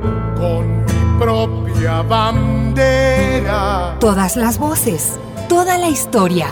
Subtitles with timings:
[0.00, 3.96] Con mi propia bandera.
[3.98, 6.48] Todas las voces, toda la historia.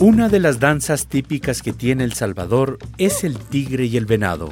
[0.00, 4.50] Una de las danzas típicas que tiene El Salvador es el tigre y el venado.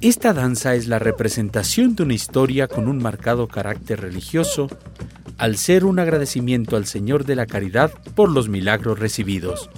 [0.00, 4.68] Esta danza es la representación de una historia con un marcado carácter religioso,
[5.42, 9.70] al ser un agradecimiento al Señor de la Caridad por los milagros recibidos.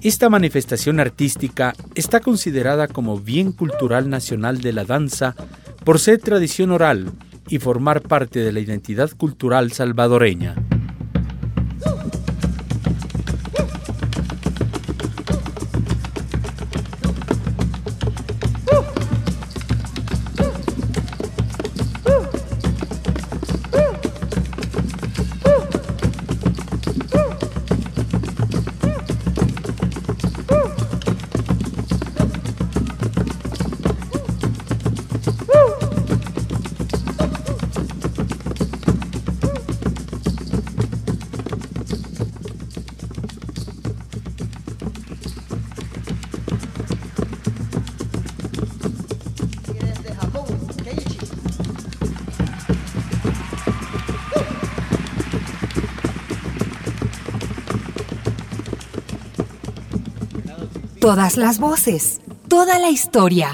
[0.00, 5.34] Esta manifestación artística está considerada como bien cultural nacional de la danza
[5.84, 7.12] por ser tradición oral
[7.50, 10.54] y formar parte de la identidad cultural salvadoreña.
[61.14, 63.52] Todas las voces, toda la historia.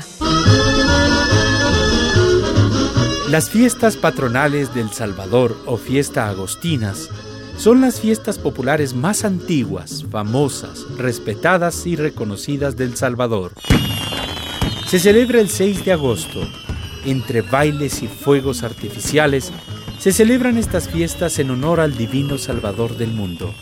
[3.28, 7.10] Las fiestas patronales del Salvador o fiesta agostinas
[7.58, 13.52] son las fiestas populares más antiguas, famosas, respetadas y reconocidas del Salvador.
[14.86, 16.40] Se celebra el 6 de agosto.
[17.04, 19.52] Entre bailes y fuegos artificiales,
[19.98, 23.54] se celebran estas fiestas en honor al divino Salvador del mundo,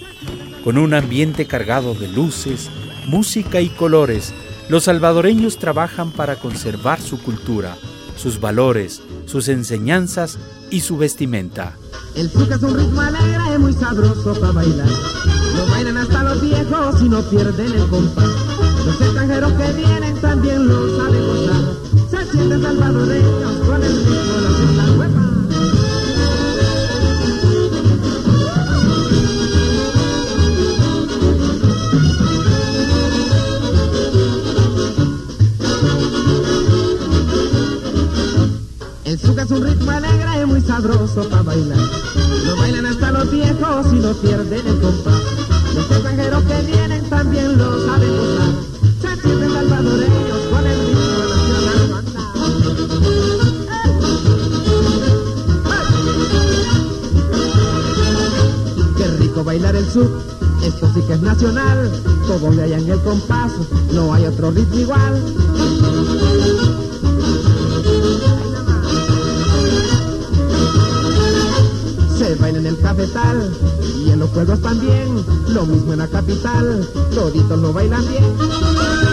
[0.63, 2.71] con un ambiente cargado de luces,
[3.09, 4.35] música y colores,
[4.69, 7.77] los salvadoreños trabajan para conservar su cultura,
[8.17, 10.39] sus valores, sus enseñanzas
[10.71, 11.75] y su vestimenta.
[12.15, 14.89] El truque es un ritmo alegre y muy sabroso para bailar.
[15.57, 18.29] Lo bailan hasta los viejos y no pierden el compás.
[18.85, 21.65] Los extranjeros que vienen también lo saben gozar.
[22.11, 24.88] Se sienten salvadoreños con el ritmo de
[39.39, 39.43] huepa.
[39.43, 41.79] es un ritmo alegre y muy sabroso para bailar.
[42.47, 45.23] Lo bailan hasta los viejos y no pierden el compás.
[45.75, 48.53] Los extranjeros que vienen también lo saben gozar.
[49.01, 52.05] Se sienten salvadoreños con el ritmo nacional.
[58.97, 60.11] Qué rico bailar el sur,
[60.65, 61.93] esto sí que es nacional.
[62.27, 63.53] Todos le hallan el compás,
[63.93, 65.23] no hay otro ritmo igual.
[72.57, 73.53] En el cafetal
[74.05, 79.08] y en los pueblos también, lo mismo en la capital, toditos lo bailan bien.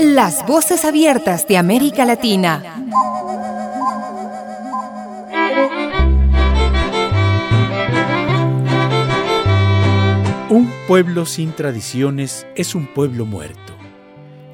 [0.00, 2.62] Las voces abiertas de América Latina.
[10.50, 13.72] Un pueblo sin tradiciones es un pueblo muerto.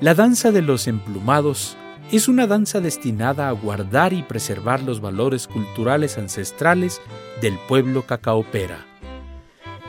[0.00, 1.76] La danza de los emplumados
[2.10, 7.02] es una danza destinada a guardar y preservar los valores culturales ancestrales
[7.42, 8.86] del pueblo cacaopera.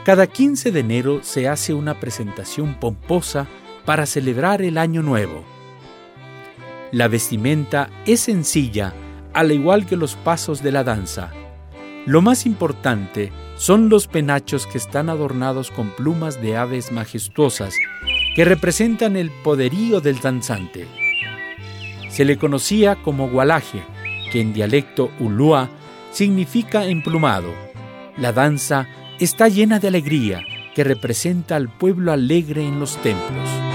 [0.04, 3.48] Cada 15 de enero se hace una presentación pomposa
[3.86, 5.44] para celebrar el Año Nuevo.
[6.92, 8.92] La vestimenta es sencilla,
[9.32, 11.30] al igual que los pasos de la danza.
[12.04, 17.74] Lo más importante son los penachos que están adornados con plumas de aves majestuosas
[18.34, 20.86] que representan el poderío del danzante.
[22.10, 23.82] Se le conocía como gualaje,
[24.30, 25.70] que en dialecto ulúa
[26.12, 27.52] significa emplumado.
[28.16, 28.88] La danza
[29.20, 30.42] está llena de alegría,
[30.74, 33.65] que representa al pueblo alegre en los templos.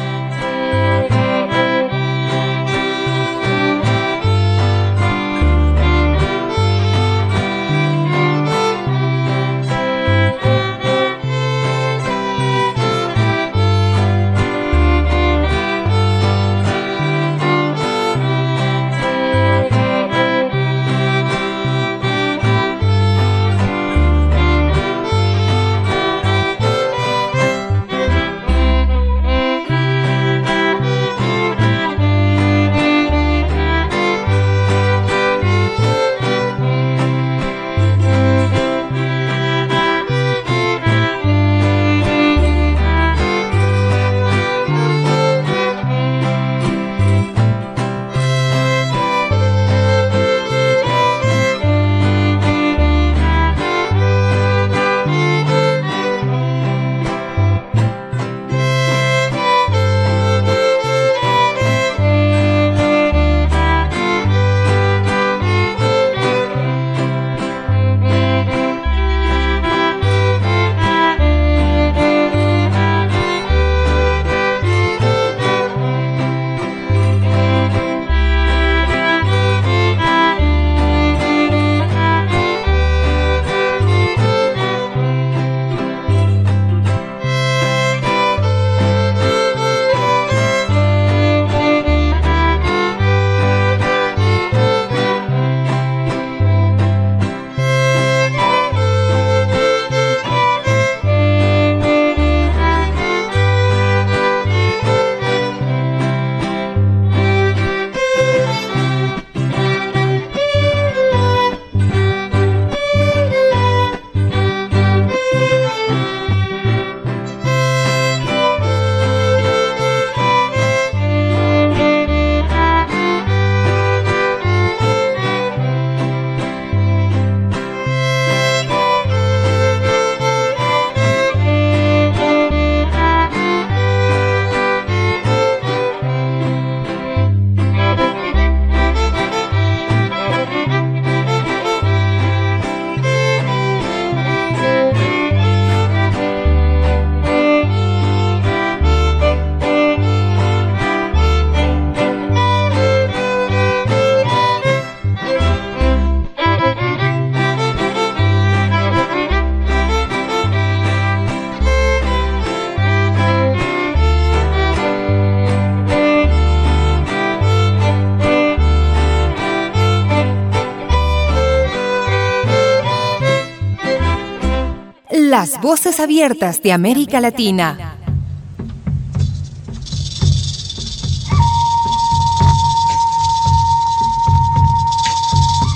[175.62, 177.96] Voces abiertas de América Latina.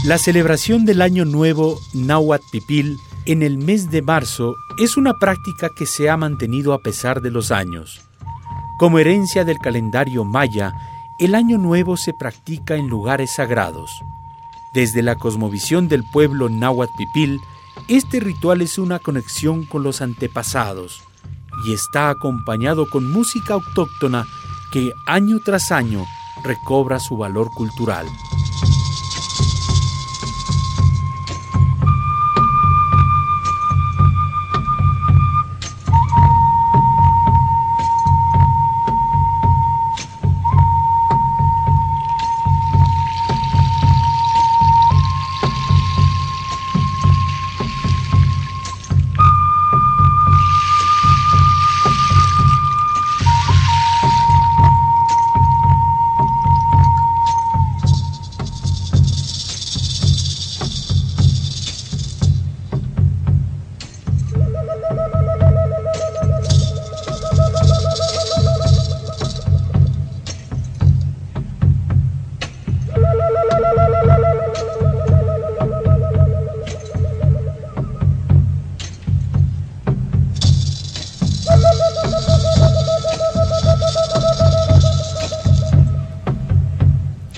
[0.04, 5.70] La celebración del Año Nuevo Nahuatl Pipil en el mes de marzo es una práctica
[5.78, 8.02] que se ha mantenido a pesar de los años.
[8.80, 10.74] Como herencia del calendario maya,
[11.20, 13.92] el Año Nuevo se practica en lugares sagrados.
[14.74, 17.40] Desde la cosmovisión del pueblo Nahuatl Pipil,
[17.88, 21.04] este ritual es una conexión con los antepasados
[21.66, 24.26] y está acompañado con música autóctona
[24.72, 26.04] que año tras año
[26.44, 28.08] recobra su valor cultural.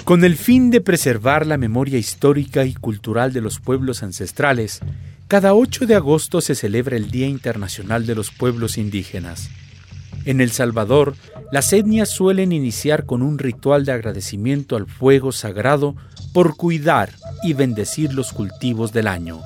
[0.07, 4.79] Con el fin de preservar la memoria histórica y cultural de los pueblos ancestrales,
[5.27, 9.49] cada 8 de agosto se celebra el Día Internacional de los Pueblos Indígenas.
[10.23, 11.17] En El Salvador,
[11.51, 15.97] las etnias suelen iniciar con un ritual de agradecimiento al fuego sagrado
[16.31, 17.11] por cuidar
[17.43, 19.41] y bendecir los cultivos del año.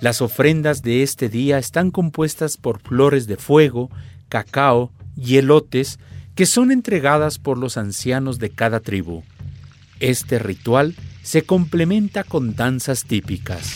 [0.00, 3.90] Las ofrendas de este día están compuestas por flores de fuego,
[4.28, 6.00] cacao y elotes
[6.40, 9.24] que son entregadas por los ancianos de cada tribu.
[9.98, 13.74] Este ritual se complementa con danzas típicas.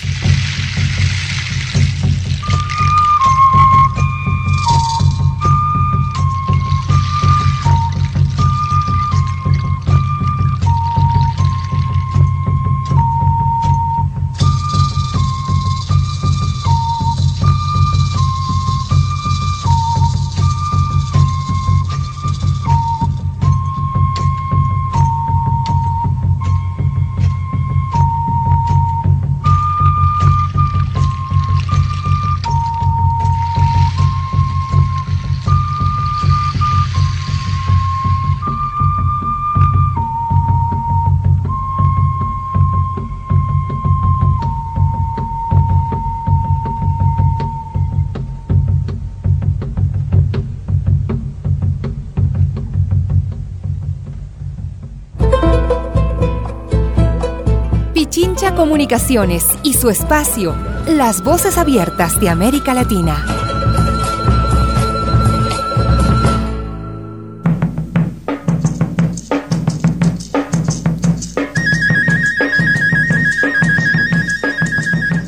[58.55, 60.55] Comunicaciones y su espacio,
[60.87, 63.25] Las Voces Abiertas de América Latina.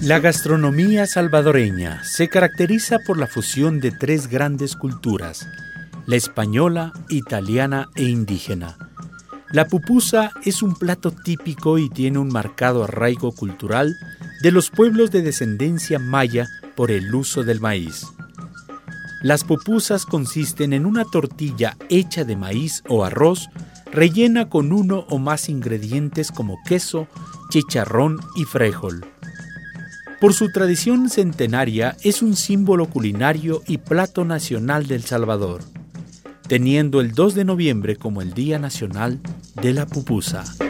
[0.03, 5.47] La gastronomía salvadoreña se caracteriza por la fusión de tres grandes culturas,
[6.07, 8.77] la española, italiana e indígena
[9.57, 13.97] la pupusa es un plato típico y tiene un marcado arraigo cultural
[14.43, 18.07] de los pueblos de descendencia maya por el uso del maíz.
[19.23, 23.49] Las pupusas consisten en una tortilla hecha de maíz o arroz
[23.91, 27.09] rellena con uno o más ingredientes como queso,
[27.49, 29.07] chicharrón y frijol.
[30.21, 35.63] Por su tradición centenaria es un símbolo culinario y plato nacional del Salvador
[36.47, 39.21] teniendo el 2 de noviembre como el Día Nacional
[39.61, 40.66] de la Pupusa.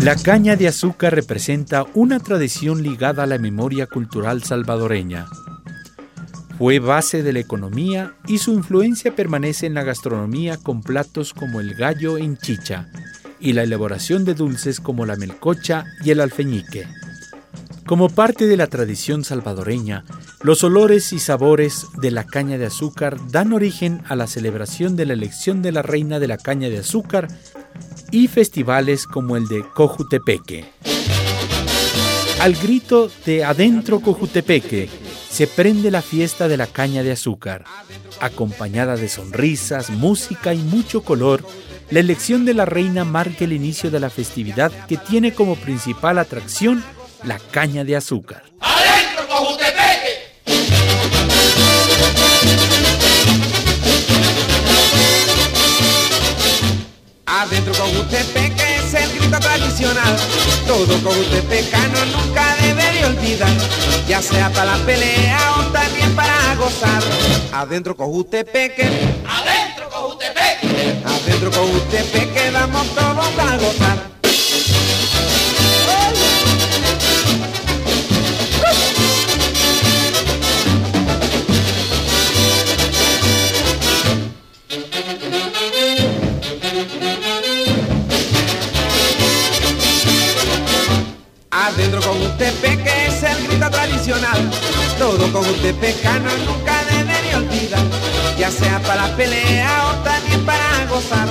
[0.00, 5.26] La caña de azúcar representa una tradición ligada a la memoria cultural salvadoreña.
[6.56, 11.58] Fue base de la economía y su influencia permanece en la gastronomía con platos como
[11.60, 12.88] el gallo en chicha
[13.40, 16.86] y la elaboración de dulces como la melcocha y el alfeñique.
[17.84, 20.04] Como parte de la tradición salvadoreña,
[20.42, 25.06] los olores y sabores de la caña de azúcar dan origen a la celebración de
[25.06, 27.28] la elección de la reina de la caña de azúcar
[28.10, 30.64] y festivales como el de Cojutepeque.
[32.40, 34.88] Al grito de Adentro Cojutepeque
[35.28, 37.64] se prende la fiesta de la caña de azúcar,
[38.20, 41.44] acompañada de sonrisas, música y mucho color.
[41.90, 46.18] La elección de la reina marca el inicio de la festividad que tiene como principal
[46.18, 46.84] atracción
[47.24, 48.44] la caña de azúcar.
[48.60, 49.77] ¡Adentro, Cojutepeque!
[60.68, 63.48] Todo cojutepecano nunca debería olvidar,
[64.06, 67.02] ya sea para la pelea o también para gozar.
[67.52, 68.84] Adentro Cojutepeque,
[69.26, 71.02] ¡Adentro, Cojutepeque!
[71.06, 74.17] adentro Cojutepeque vamos todos a gozar.
[94.98, 97.82] Todo con Tepecano nunca debería olvidar.
[98.38, 101.28] Ya sea para la pelea o también para gozar.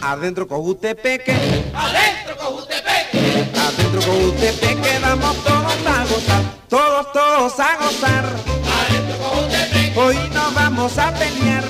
[0.00, 1.32] Adentro con Tepeque,
[1.72, 3.46] ¡Adentro, Cojutepeque!
[3.54, 6.42] adentro con Tepeque vamos todos a gozar.
[6.68, 8.24] Todos, todos a gozar.
[8.24, 9.98] ¡Adentro, Cojutepeque!
[9.98, 11.64] Hoy no vamos a pelear.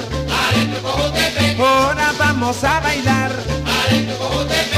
[0.48, 1.62] ¡Adentro, Cojutepeque!
[1.62, 3.32] Ahora vamos a bailar.
[3.86, 4.77] ¡Adentro, Cojutepeque!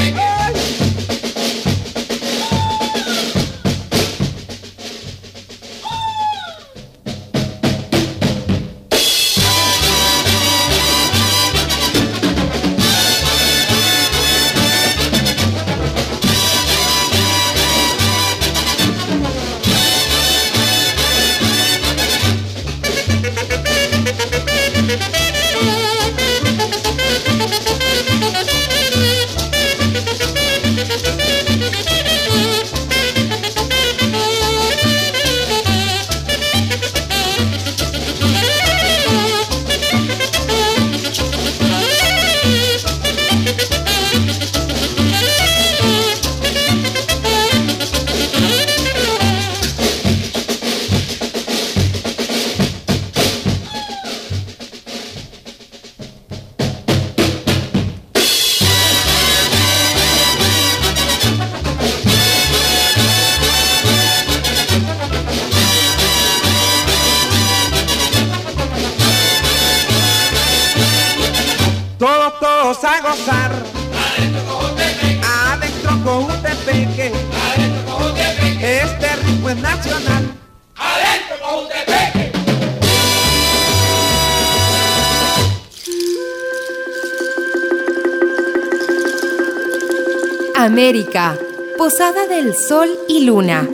[91.77, 93.65] Posada del Sol y Luna.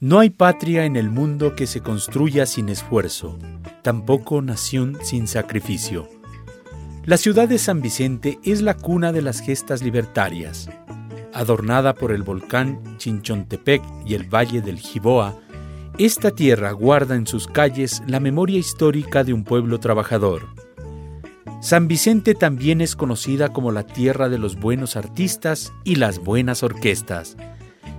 [0.00, 3.38] No hay patria en el mundo que se construya sin esfuerzo,
[3.82, 6.08] tampoco nación sin sacrificio.
[7.04, 10.68] La ciudad de San Vicente es la cuna de las gestas libertarias.
[11.34, 15.34] Adornada por el volcán Chinchontepec y el valle del Jiboa,
[15.98, 20.46] esta tierra guarda en sus calles la memoria histórica de un pueblo trabajador.
[21.60, 26.62] San Vicente también es conocida como la tierra de los buenos artistas y las buenas
[26.62, 27.36] orquestas.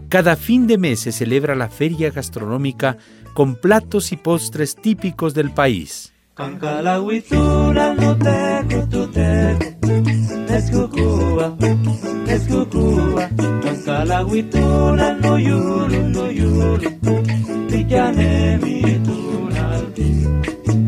[0.07, 2.97] Cada fin de mes se celebra la feria gastronómica
[3.33, 6.13] con platos y postres típicos del país.
[14.15, 16.89] Kalawitulan no yulu no yulu
[17.67, 19.83] Tijane mi tulal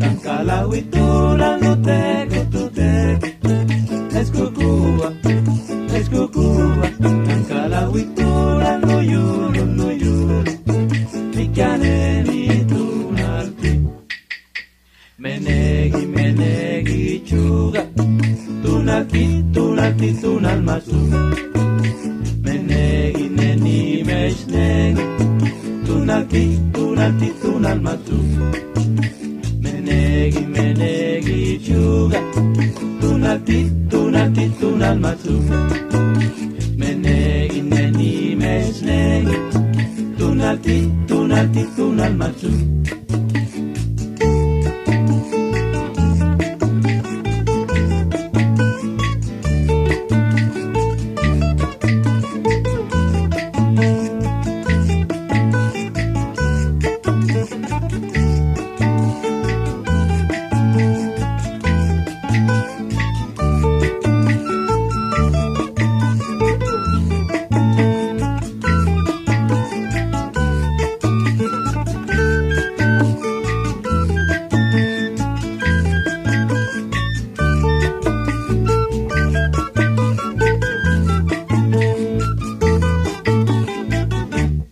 [0.00, 0.64] Kankala
[1.60, 2.37] no tega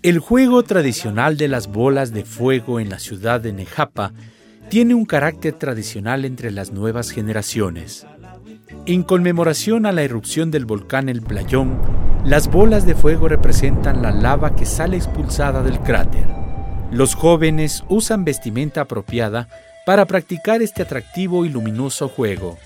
[0.06, 4.12] El juego tradicional de las bolas de fuego en la ciudad de Nejapa
[4.68, 8.06] tiene un carácter tradicional entre las nuevas generaciones.
[8.86, 11.80] En conmemoración a la erupción del volcán El Playón,
[12.24, 16.28] las bolas de fuego representan la lava que sale expulsada del cráter.
[16.92, 19.48] Los jóvenes usan vestimenta apropiada
[19.86, 22.58] para practicar este atractivo y luminoso juego.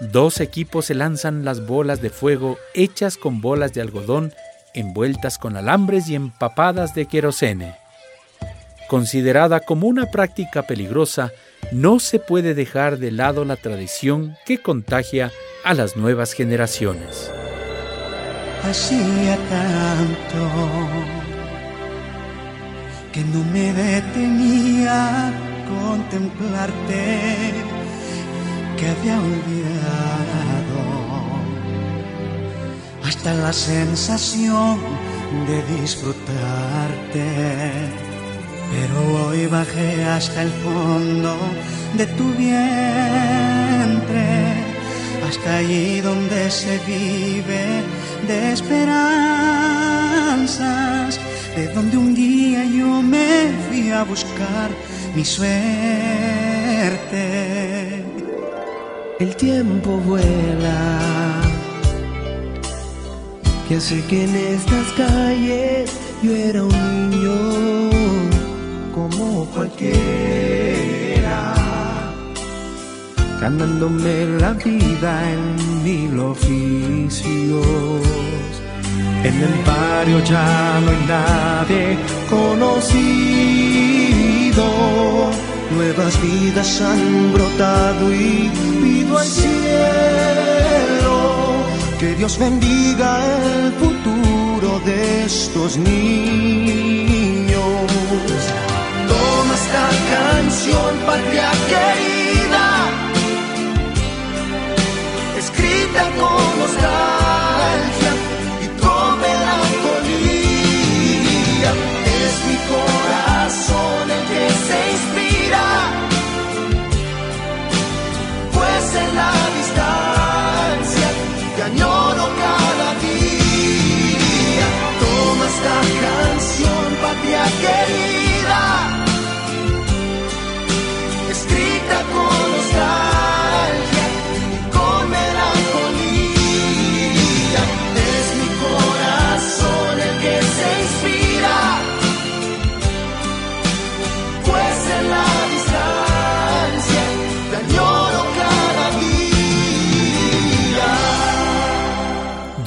[0.00, 4.32] Dos equipos se lanzan las bolas de fuego hechas con bolas de algodón
[4.74, 7.74] envueltas con alambres y empapadas de querosene.
[8.88, 11.30] Considerada como una práctica peligrosa,
[11.72, 15.30] no se puede dejar de lado la tradición que contagia
[15.64, 17.30] a las nuevas generaciones.
[18.62, 20.50] Tanto
[23.12, 25.32] que no me detenía
[25.68, 27.52] contemplarte,
[28.76, 30.39] que había olvidado
[33.04, 34.78] hasta la sensación
[35.46, 37.26] de disfrutarte.
[38.72, 41.36] Pero hoy bajé hasta el fondo
[41.96, 42.68] de tu vientre,
[45.28, 47.82] hasta allí donde se vive
[48.28, 49.10] de esperanzas,
[51.56, 54.70] de donde un día yo me fui a buscar
[55.14, 55.50] mi suerte.
[59.18, 61.19] El tiempo vuela
[63.70, 65.92] que sé que en estas calles
[66.24, 67.38] yo era un niño
[68.92, 69.94] como cualquiera,
[73.40, 77.22] ganándome la vida en mil oficios.
[79.22, 81.96] En el barrio ya no hay nadie
[82.28, 82.80] conocido.
[85.76, 88.50] Nuevas vidas han brotado y
[88.82, 90.49] pido al cielo
[92.00, 97.60] que Dios bendiga el futuro de estos niños.
[99.06, 102.09] Toma esta canción, patria querida,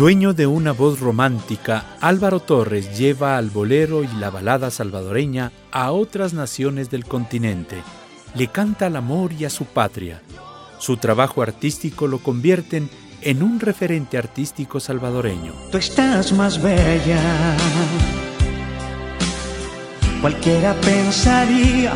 [0.03, 5.93] Dueño de una voz romántica, Álvaro Torres lleva al bolero y la balada salvadoreña a
[5.93, 7.81] otras naciones del continente.
[8.35, 10.21] Le canta al amor y a su patria.
[10.77, 12.89] Su trabajo artístico lo convierten
[13.21, 15.53] en un referente artístico salvadoreño.
[15.71, 17.55] Tú estás más bella.
[20.19, 21.93] Cualquiera pensaría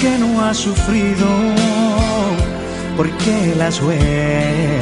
[0.00, 1.28] que no has sufrido
[2.96, 4.74] porque las huellas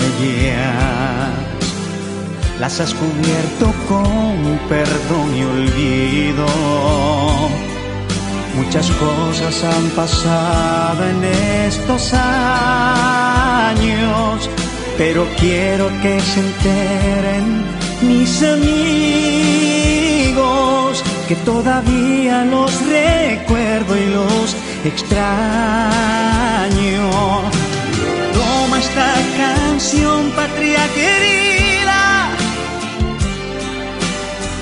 [2.59, 6.47] las has cubierto con perdón y olvido.
[8.57, 11.25] Muchas cosas han pasado en
[11.67, 12.91] estos años,
[14.99, 17.65] pero quiero que se enteren
[18.03, 19.73] mis amigos
[21.29, 25.23] que todavía los recuerdo y los extraño.
[28.35, 31.32] Toma esta canción, patria querida,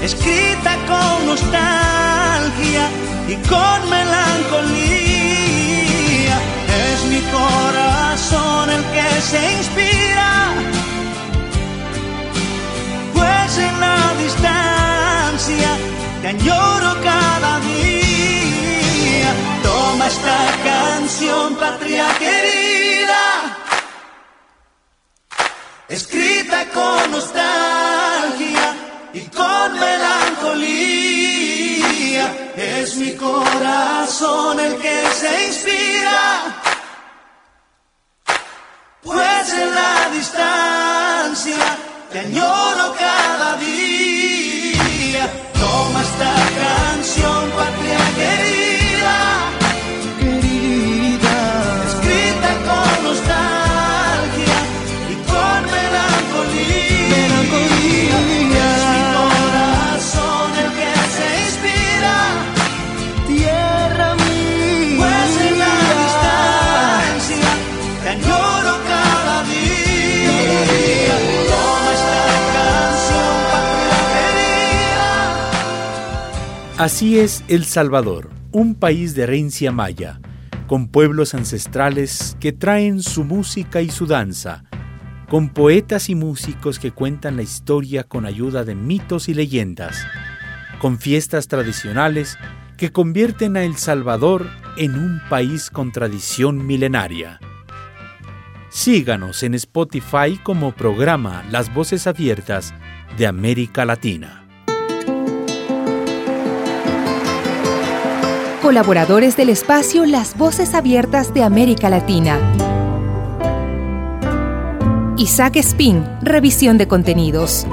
[0.03, 2.89] escrita con nostalgia
[3.29, 4.81] y con melancolía.
[6.93, 10.55] Es mi corazón el que se inspira,
[13.15, 15.71] pues en la distancia
[16.23, 19.35] te añoro cada día.
[19.63, 23.23] Toma esta canción, patria querida,
[25.89, 28.00] escrita con nostalgia
[29.13, 30.53] y con melancolía.
[32.57, 36.63] Es mi corazón el que se inspira,
[39.03, 41.79] pues en la distancia
[42.13, 45.31] te añoro cada día.
[45.55, 47.20] Toma esta canción,
[76.81, 80.19] Así es El Salvador, un país de herencia maya,
[80.67, 84.65] con pueblos ancestrales que traen su música y su danza,
[85.29, 90.07] con poetas y músicos que cuentan la historia con ayuda de mitos y leyendas,
[90.81, 92.39] con fiestas tradicionales
[92.79, 97.41] que convierten a El Salvador en un país con tradición milenaria.
[98.71, 102.73] Síganos en Spotify como programa Las Voces Abiertas
[103.19, 104.50] de América Latina.
[108.71, 112.39] Colaboradores del espacio Las Voces Abiertas de América Latina.
[115.17, 117.67] Isaac Spin, revisión de contenidos.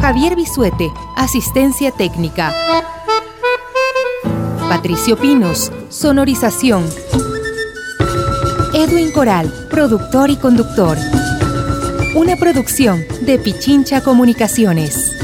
[0.00, 2.52] Javier Bisuete, asistencia técnica.
[4.68, 6.84] Patricio Pinos, sonorización.
[8.74, 10.98] Edwin Coral, productor y conductor.
[12.16, 15.19] Una producción de Pichincha Comunicaciones.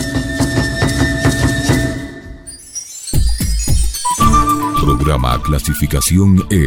[5.07, 6.67] Programa clasificación E.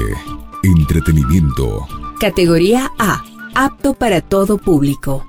[0.63, 1.86] Entretenimiento.
[2.21, 3.21] Categoría A.
[3.54, 5.29] Apto para todo público.